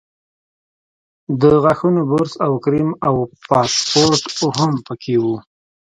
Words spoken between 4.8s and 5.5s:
په کې وو.